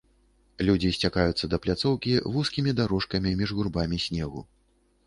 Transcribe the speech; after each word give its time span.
Людзі 0.69 0.89
сцякаюцца 0.97 1.49
да 1.51 1.59
пляцоўкі 1.65 2.17
вузкімі 2.37 2.75
дарожкамі 2.81 3.39
між 3.45 3.57
гурбамі 3.61 4.05
снегу. 4.09 4.41